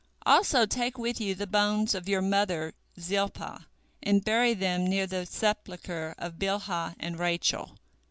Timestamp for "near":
4.83-5.05